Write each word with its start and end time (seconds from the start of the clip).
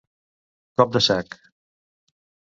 Cop 0.81 0.95
de 0.95 1.03
sac. 1.09 1.39